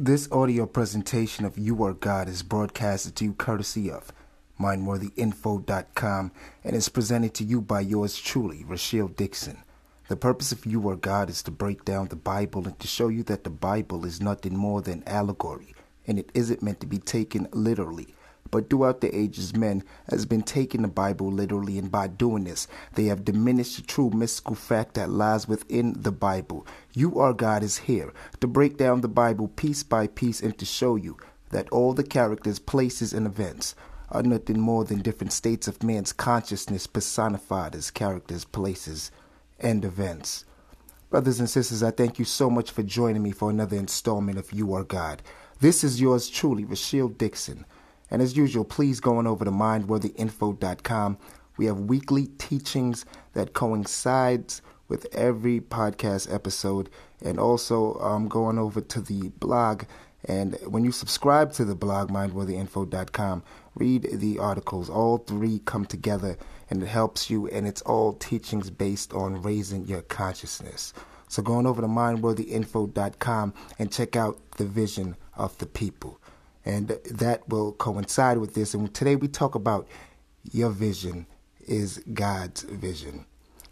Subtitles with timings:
[0.00, 4.12] This audio presentation of You Are God is broadcasted to you courtesy of
[4.60, 6.30] MindworthyInfo.com
[6.62, 9.58] and is presented to you by yours truly, Rochelle Dixon.
[10.06, 13.08] The purpose of You Are God is to break down the Bible and to show
[13.08, 15.74] you that the Bible is nothing more than allegory,
[16.06, 18.14] and it isn't meant to be taken literally.
[18.50, 22.66] But throughout the ages, men has been taking the Bible literally, and by doing this,
[22.94, 26.66] they have diminished the true mystical fact that lies within the Bible.
[26.94, 30.64] You, Are God, is here to break down the Bible piece by piece and to
[30.64, 31.16] show you
[31.50, 33.74] that all the characters, places, and events
[34.10, 39.10] are nothing more than different states of man's consciousness personified as characters, places,
[39.60, 40.44] and events.
[41.10, 44.52] Brothers and sisters, I thank you so much for joining me for another installment of
[44.52, 45.22] You Are God.
[45.60, 47.64] This is yours truly, Rochelle Dixon.
[48.10, 51.18] And as usual, please go on over to mindworthyinfo.com.
[51.56, 56.88] We have weekly teachings that coincides with every podcast episode.
[57.22, 59.84] And also um, going over to the blog.
[60.24, 63.42] And when you subscribe to the blog, mindworthyinfo.com,
[63.74, 64.88] read the articles.
[64.88, 66.36] All three come together
[66.70, 67.48] and it helps you.
[67.48, 70.92] And it's all teachings based on raising your consciousness.
[71.28, 76.20] So go on over to mindworthyinfo.com and check out the vision of the people
[76.64, 78.74] and that will coincide with this.
[78.74, 79.88] And today we talk about
[80.52, 81.26] your vision
[81.66, 83.26] is God's vision.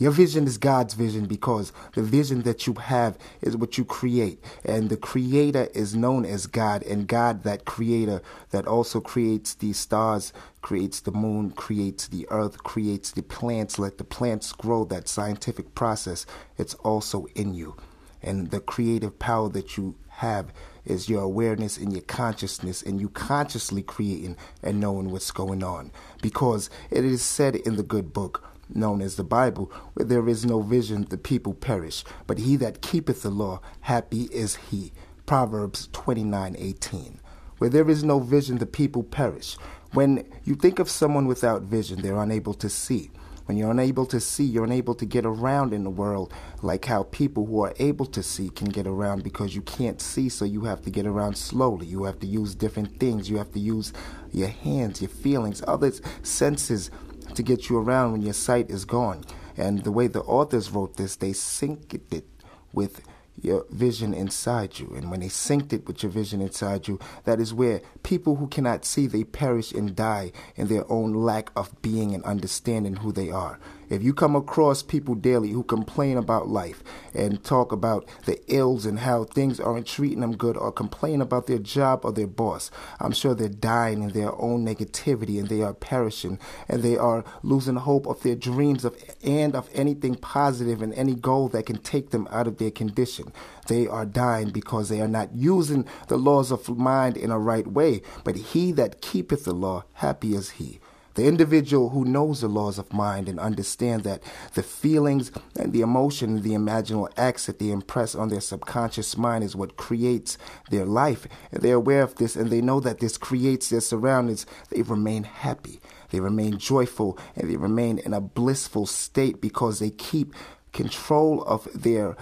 [0.00, 4.42] Your vision is God's vision because the vision that you have is what you create.
[4.64, 6.82] And the creator is known as God.
[6.84, 12.62] And God, that creator that also creates the stars, creates the moon, creates the earth,
[12.64, 16.24] creates the plants, let the plants grow, that scientific process,
[16.56, 17.76] it's also in you.
[18.22, 20.50] And the creative power that you have
[20.84, 25.90] is your awareness and your consciousness and you consciously creating and knowing what's going on.
[26.22, 30.44] Because it is said in the good book, known as the Bible, where there is
[30.44, 32.04] no vision, the people perish.
[32.26, 34.92] But he that keepeth the law, happy is he.
[35.26, 37.18] Proverbs 29:18.
[37.58, 39.56] Where there is no vision, the people perish.
[39.92, 43.10] When you think of someone without vision, they're unable to see.
[43.50, 47.02] When you're unable to see, you're unable to get around in the world like how
[47.02, 50.60] people who are able to see can get around because you can't see, so you
[50.66, 51.84] have to get around slowly.
[51.88, 53.28] You have to use different things.
[53.28, 53.92] You have to use
[54.30, 55.90] your hands, your feelings, other
[56.22, 56.92] senses
[57.34, 59.24] to get you around when your sight is gone.
[59.56, 62.26] And the way the authors wrote this, they synced it
[62.72, 63.00] with
[63.40, 64.92] your vision inside you.
[64.96, 68.48] And when they synced it with your vision inside you, that is where people who
[68.48, 73.12] cannot see, they perish and die in their own lack of being and understanding who
[73.12, 73.58] they are.
[73.90, 78.86] If you come across people daily who complain about life and talk about the ills
[78.86, 82.70] and how things aren't treating them good or complain about their job or their boss,
[83.00, 87.24] I'm sure they're dying in their own negativity and they are perishing and they are
[87.42, 91.78] losing hope of their dreams of and of anything positive and any goal that can
[91.78, 93.32] take them out of their condition.
[93.66, 97.66] They are dying because they are not using the laws of mind in a right
[97.66, 98.02] way.
[98.22, 100.78] But he that keepeth the law, happy is he.
[101.14, 104.22] The individual who knows the laws of mind and understands that
[104.54, 109.16] the feelings and the emotion and the imaginal acts that they impress on their subconscious
[109.16, 110.38] mind is what creates
[110.70, 111.26] their life.
[111.50, 114.46] And they're aware of this and they know that this creates their surroundings.
[114.70, 115.80] They remain happy.
[116.10, 120.34] They remain joyful and they remain in a blissful state because they keep
[120.72, 122.16] control of their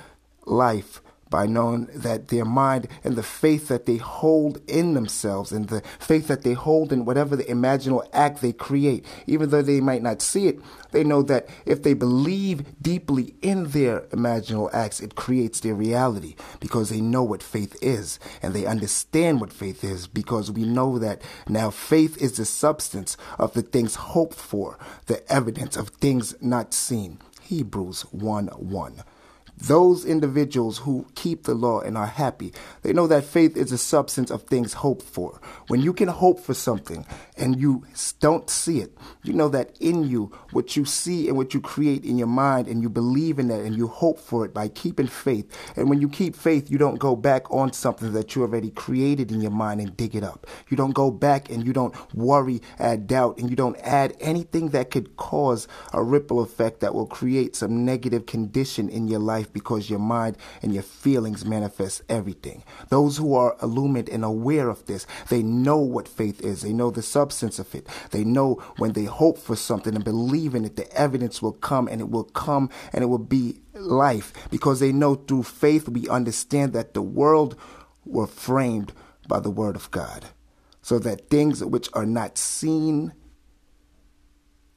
[0.47, 5.69] life by knowing that their mind and the faith that they hold in themselves and
[5.69, 9.81] the faith that they hold in whatever the imaginal act they create, even though they
[9.81, 10.59] might not see it,
[10.91, 16.35] they know that if they believe deeply in their imaginal acts, it creates their reality
[16.61, 20.99] because they know what faith is and they understand what faith is because we know
[20.99, 26.35] that now faith is the substance of the things hoped for, the evidence of things
[26.41, 27.19] not seen.
[27.43, 29.03] Hebrews 1 1.
[29.61, 32.53] Those individuals who keep the law and are happy,
[32.83, 35.41] they know that faith is a substance of things hoped for.
[35.67, 37.05] When you can hope for something
[37.37, 37.85] and you
[38.21, 42.05] don't see it, you know that in you, what you see and what you create
[42.05, 45.09] in your mind, and you believe in that and you hope for it by keeping
[45.09, 45.51] faith.
[45.77, 49.33] And when you keep faith, you don't go back on something that you already created
[49.33, 50.47] in your mind and dig it up.
[50.69, 54.69] You don't go back and you don't worry, add doubt, and you don't add anything
[54.69, 59.48] that could cause a ripple effect that will create some negative condition in your life
[59.49, 62.63] life because your mind and your feelings manifest everything.
[62.89, 66.63] Those who are illumined and aware of this, they know what faith is.
[66.63, 67.87] They know the substance of it.
[68.11, 71.89] They know when they hope for something and believe in it, the evidence will come
[71.89, 76.09] and it will come and it will be life because they know through faith we
[76.09, 77.57] understand that the world
[78.05, 78.93] were framed
[79.29, 80.27] by the word of God.
[80.83, 83.13] So that things which are not seen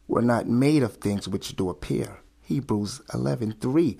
[0.08, 2.20] were not made of things which do appear.
[2.52, 3.98] Hebrews 11:3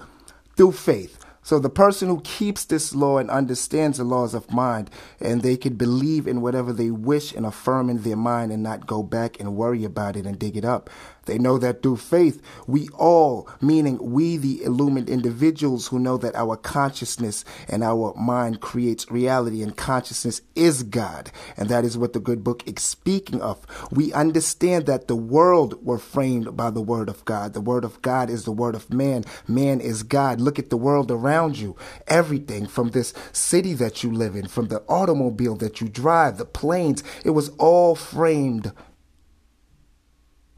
[0.56, 4.90] through faith, So the person who keeps this law and understands the laws of mind,
[5.20, 8.88] and they can believe in whatever they wish and affirm in their mind and not
[8.88, 10.90] go back and worry about it and dig it up.
[11.26, 16.36] They know that through faith, we all, meaning we, the illumined individuals who know that
[16.36, 21.32] our consciousness and our mind creates reality and consciousness is God.
[21.58, 23.66] And that is what the good book is speaking of.
[23.92, 27.54] We understand that the world were framed by the word of God.
[27.54, 29.24] The word of God is the word of man.
[29.48, 30.42] Man is God.
[30.42, 31.76] Look at the world around you.
[32.08, 36.46] Everything from this city that you live in, from the automobile that you drive, the
[36.46, 38.72] planes, it was all framed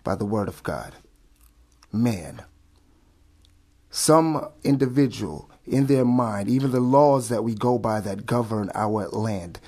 [0.04, 0.96] by the word of God.
[1.92, 2.44] Man.
[3.90, 9.08] Some individual in their mind, even the laws that we go by that govern our
[9.10, 9.60] land,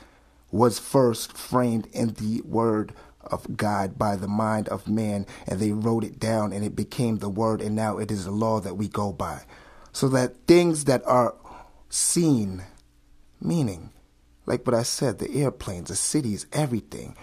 [0.52, 5.72] was first framed in the word of God by the mind of man, and they
[5.72, 8.78] wrote it down, and it became the word, and now it is the law that
[8.78, 9.44] we go by.
[9.96, 11.36] So that things that are
[11.88, 12.64] seen,
[13.40, 13.92] meaning,
[14.46, 17.16] like what I said, the airplanes, the cities, everything,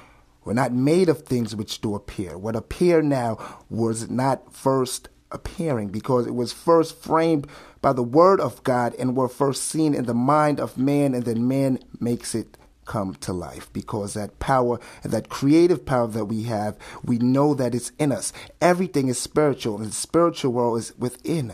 [0.42, 2.38] were not made of things which do appear.
[2.38, 3.36] What appear now
[3.68, 7.46] was not first appearing because it was first framed
[7.82, 11.26] by the word of God and were first seen in the mind of man, and
[11.26, 16.44] then man makes it come to life because that power that creative power that we
[16.44, 18.32] have, we know that it's in us.
[18.62, 21.52] Everything is spiritual, and the spiritual world is within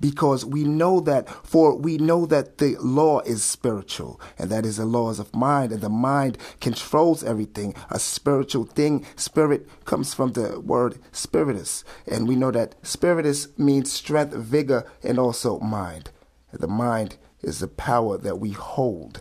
[0.00, 4.76] because we know that for we know that the law is spiritual and that is
[4.76, 10.32] the laws of mind and the mind controls everything a spiritual thing spirit comes from
[10.32, 16.10] the word spiritus and we know that spiritus means strength vigor and also mind
[16.52, 19.20] the mind is the power that we hold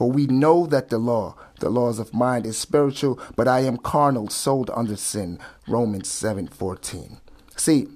[0.00, 3.76] for we know that the law, the laws of mind, is spiritual, but I am
[3.76, 5.38] carnal, sold under sin.
[5.68, 7.20] Romans 7:14.
[7.54, 7.86] See,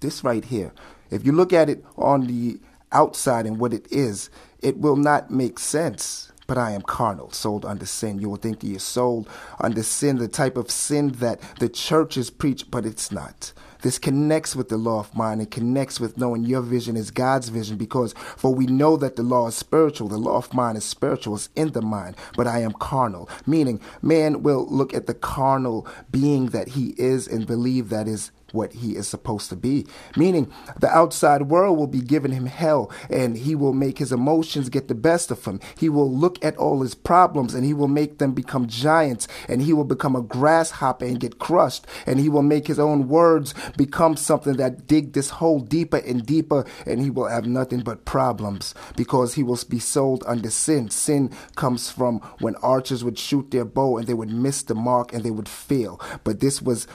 [0.00, 0.72] this right here,
[1.10, 2.58] if you look at it on the
[2.92, 4.30] outside and what it is,
[4.60, 6.32] it will not make sense.
[6.46, 8.18] But I am carnal, sold under sin.
[8.18, 9.28] You will think you're sold
[9.60, 13.52] under sin, the type of sin that the churches preach, but it's not.
[13.82, 17.48] This connects with the law of mind and connects with knowing your vision is God's
[17.48, 20.08] vision because for we know that the law is spiritual.
[20.08, 21.36] The law of mind is spiritual.
[21.36, 23.28] It's in the mind, but I am carnal.
[23.46, 28.32] Meaning man will look at the carnal being that he is and believe that is
[28.52, 29.86] what he is supposed to be.
[30.16, 34.68] Meaning, the outside world will be giving him hell and he will make his emotions
[34.68, 35.60] get the best of him.
[35.78, 39.62] He will look at all his problems and he will make them become giants and
[39.62, 43.54] he will become a grasshopper and get crushed and he will make his own words
[43.76, 48.04] become something that dig this hole deeper and deeper and he will have nothing but
[48.04, 50.90] problems because he will be sold under sin.
[50.90, 55.12] Sin comes from when archers would shoot their bow and they would miss the mark
[55.12, 56.00] and they would fail.
[56.24, 56.86] But this was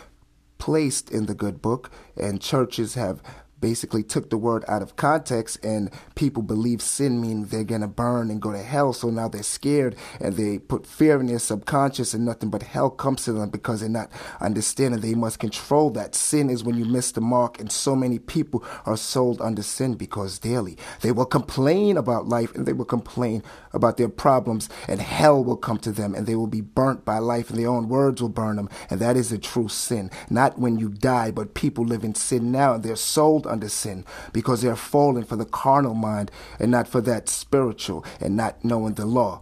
[0.64, 3.22] placed in the good book, and churches have
[3.64, 7.88] basically took the word out of context and people believe sin means they're going to
[7.88, 11.40] burn and go to hell so now they're scared and they put fear in their
[11.40, 14.12] subconscious and nothing but hell comes to them because they're not
[14.42, 15.00] understanding.
[15.00, 16.14] They must control that.
[16.14, 19.94] Sin is when you miss the mark and so many people are sold under sin
[19.94, 25.00] because daily they will complain about life and they will complain about their problems and
[25.00, 27.88] hell will come to them and they will be burnt by life and their own
[27.88, 30.12] words will burn them and that is a true sin.
[30.30, 34.04] Not when you die but people live in sin now and they're sold under sin
[34.34, 36.30] because they're falling for the carnal mind
[36.60, 39.42] and not for that spiritual and not knowing the law.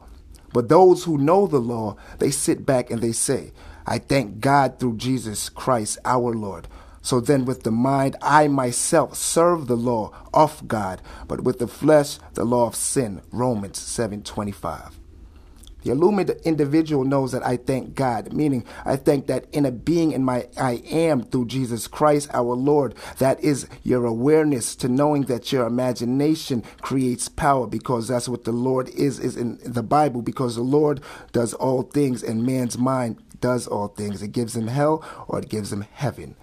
[0.53, 3.53] But those who know the law, they sit back and they say,
[3.87, 6.67] I thank God through Jesus Christ our Lord.
[7.01, 11.67] So then with the mind I myself serve the law of God, but with the
[11.67, 13.21] flesh the law of sin.
[13.31, 15.00] Romans 7:25.
[15.83, 20.23] The illumined individual knows that I thank God, meaning I thank that inner being in
[20.23, 22.95] my I am through Jesus Christ our Lord.
[23.17, 28.51] That is your awareness to knowing that your imagination creates power because that's what the
[28.51, 33.17] Lord is is in the Bible because the Lord does all things and man's mind
[33.39, 34.21] does all things.
[34.21, 36.35] It gives him hell or it gives him heaven.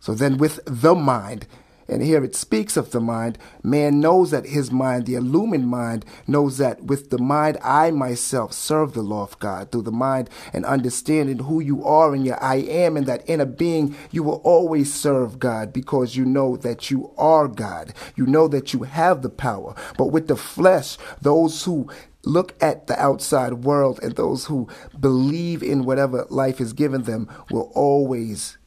[0.00, 1.46] So then with the mind
[1.88, 3.38] and here it speaks of the mind.
[3.62, 8.52] Man knows that his mind, the illumined mind, knows that with the mind, I myself
[8.52, 9.72] serve the law of God.
[9.72, 13.46] Through the mind and understanding who you are and your I am and that inner
[13.46, 17.94] being, you will always serve God because you know that you are God.
[18.16, 19.74] You know that you have the power.
[19.96, 21.88] But with the flesh, those who
[22.24, 24.68] look at the outside world and those who
[25.00, 28.58] believe in whatever life is given them will always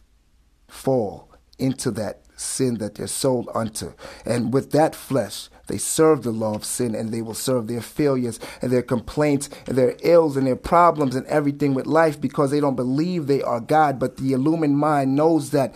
[0.67, 3.93] fall into that sin that they're sold unto.
[4.25, 7.81] And with that flesh, they serve the law of sin and they will serve their
[7.81, 12.51] failures and their complaints and their ills and their problems and everything with life because
[12.51, 13.99] they don't believe they are God.
[13.99, 15.73] But the illumined mind knows that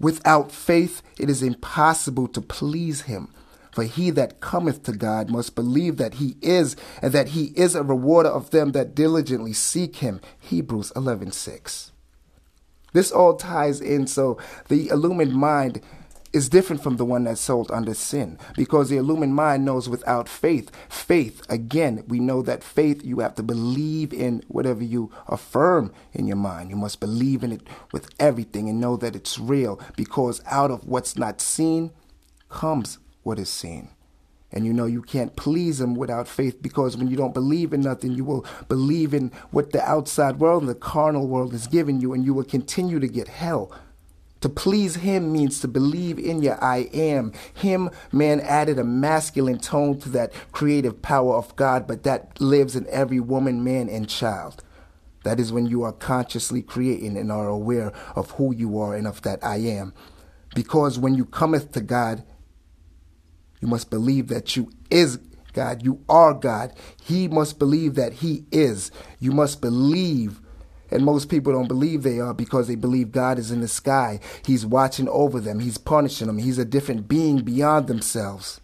[0.00, 3.28] without faith, it is impossible to please Him.
[3.78, 7.76] For he that cometh to God must believe that he is, and that he is
[7.76, 10.20] a rewarder of them that diligently seek him.
[10.40, 11.92] Hebrews 11:6.
[12.92, 15.82] This all ties in so the illumined mind
[16.32, 20.28] is different from the one that's sold under sin because the illumined mind knows without
[20.28, 20.70] faith.
[20.88, 26.26] Faith, again, we know that faith, you have to believe in whatever you affirm in
[26.26, 26.70] your mind.
[26.70, 30.86] You must believe in it with everything and know that it's real because out of
[30.86, 31.92] what's not seen
[32.48, 33.88] comes what is seen.
[34.50, 37.82] And you know you can't please him without faith because when you don't believe in
[37.82, 42.00] nothing, you will believe in what the outside world and the carnal world is giving
[42.00, 43.72] you, and you will continue to get hell
[44.40, 47.32] to please him means to believe in your I am.
[47.54, 52.76] Him, man, added a masculine tone to that creative power of God, but that lives
[52.76, 54.62] in every woman, man, and child.
[55.24, 59.06] That is when you are consciously creating and are aware of who you are and
[59.06, 59.92] of that I am.
[60.54, 62.22] Because when you cometh to God,
[63.60, 65.18] you must believe that you is
[65.52, 65.84] God.
[65.84, 66.72] You are God.
[67.02, 68.90] He must believe that He is.
[69.18, 70.40] You must believe
[70.90, 74.20] and most people don't believe they are because they believe God is in the sky.
[74.44, 75.60] He's watching over them.
[75.60, 76.38] He's punishing them.
[76.38, 78.60] He's a different being beyond themselves.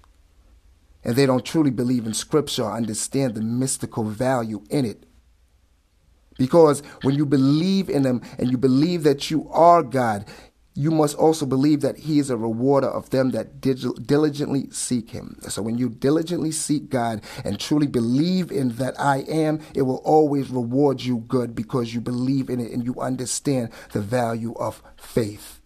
[1.04, 5.04] And they don't truly believe in Scripture or understand the mystical value in it.
[6.38, 10.24] Because when you believe in Him and you believe that you are God,
[10.76, 15.38] you must also believe that he is a rewarder of them that diligently seek him.
[15.48, 20.02] So when you diligently seek God and truly believe in that I am, it will
[20.04, 24.82] always reward you good because you believe in it and you understand the value of
[24.96, 25.60] faith.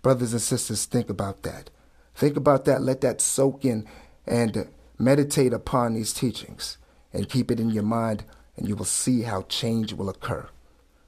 [0.00, 1.70] Brothers and sisters, think about that.
[2.14, 2.82] Think about that.
[2.82, 3.84] Let that soak in
[4.26, 6.78] and meditate upon these teachings
[7.12, 8.24] and keep it in your mind,
[8.56, 10.48] and you will see how change will occur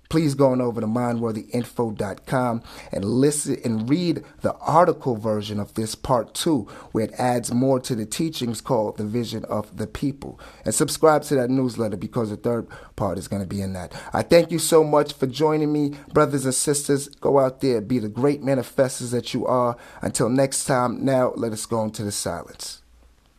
[0.09, 5.95] please go on over to mindworthyinfo.com and listen and read the article version of this
[5.95, 10.39] part two, where it adds more to the teachings called The Vision of the People.
[10.65, 13.93] And subscribe to that newsletter because the third part is going to be in that.
[14.13, 17.09] I thank you so much for joining me, brothers and sisters.
[17.09, 19.77] Go out there, be the great manifestors that you are.
[20.03, 22.84] Until next time, now let us go into the silence.